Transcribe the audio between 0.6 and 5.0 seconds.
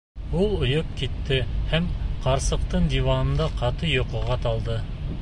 ойоп китте һәм ҡарсыҡтың диванында ҡаты йоҡоға талды.